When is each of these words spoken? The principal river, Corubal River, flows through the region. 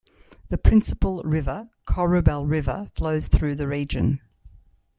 The 0.49 0.57
principal 0.57 1.21
river, 1.21 1.69
Corubal 1.87 2.49
River, 2.49 2.89
flows 2.95 3.27
through 3.27 3.53
the 3.53 3.67
region. 3.67 4.19